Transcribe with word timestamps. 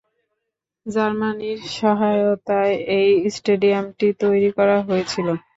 জার্মানির 0.85 1.59
সহায়তায় 1.75 2.75
এই 2.97 3.09
স্টেডিয়ামটি 3.35 4.07
তৈরি 4.21 4.49
করা 4.57 4.77
হয়েছিল। 4.87 5.27